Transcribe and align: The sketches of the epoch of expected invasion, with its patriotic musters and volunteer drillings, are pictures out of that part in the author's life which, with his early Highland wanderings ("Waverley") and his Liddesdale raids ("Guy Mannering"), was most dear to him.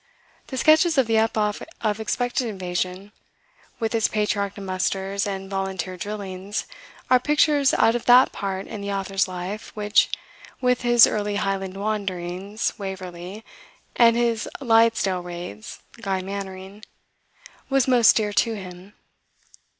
The 0.47 0.57
sketches 0.57 0.97
of 0.97 1.05
the 1.05 1.17
epoch 1.19 1.61
of 1.81 1.99
expected 1.99 2.47
invasion, 2.47 3.11
with 3.79 3.93
its 3.93 4.07
patriotic 4.07 4.57
musters 4.57 5.27
and 5.27 5.47
volunteer 5.47 5.95
drillings, 5.95 6.65
are 7.11 7.19
pictures 7.19 7.71
out 7.75 7.93
of 7.93 8.05
that 8.05 8.31
part 8.31 8.65
in 8.65 8.81
the 8.81 8.91
author's 8.91 9.27
life 9.27 9.69
which, 9.75 10.09
with 10.59 10.81
his 10.81 11.05
early 11.05 11.35
Highland 11.35 11.77
wanderings 11.77 12.73
("Waverley") 12.79 13.45
and 13.95 14.15
his 14.15 14.49
Liddesdale 14.59 15.21
raids 15.23 15.83
("Guy 16.01 16.23
Mannering"), 16.23 16.83
was 17.69 17.87
most 17.87 18.15
dear 18.15 18.33
to 18.33 18.55
him. 18.55 18.95